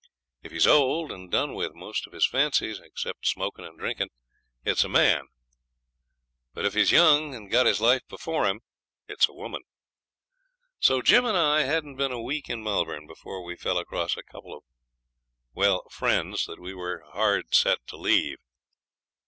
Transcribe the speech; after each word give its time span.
If 0.41 0.51
he's 0.51 0.65
old 0.65 1.11
and 1.11 1.29
done 1.29 1.53
with 1.53 1.75
most 1.75 2.07
of 2.07 2.13
his 2.13 2.25
fancies, 2.25 2.79
except 2.79 3.27
smokin' 3.27 3.63
and 3.65 3.77
drinkin' 3.77 4.09
it's 4.65 4.83
a 4.83 4.89
man. 4.89 5.27
If 6.55 6.73
he's 6.73 6.91
young 6.91 7.35
and 7.35 7.51
got 7.51 7.67
his 7.67 7.79
life 7.79 8.01
before 8.09 8.47
him 8.47 8.61
it's 9.07 9.29
a 9.29 9.33
woman. 9.33 9.61
So 10.79 11.03
Jim 11.03 11.23
and 11.25 11.37
I 11.37 11.65
hadn't 11.65 11.97
been 11.97 12.11
a 12.11 12.19
week 12.19 12.49
in 12.49 12.63
Melbourne 12.63 13.05
before 13.05 13.43
we 13.43 13.55
fell 13.55 13.77
across 13.77 14.17
a 14.17 14.23
couple 14.23 14.57
of 14.57 14.63
well, 15.53 15.83
friends 15.91 16.47
that 16.47 16.59
we 16.59 16.73
were 16.73 17.03
hard 17.11 17.53
set 17.53 17.77
to 17.89 17.95
leave. 17.97 18.39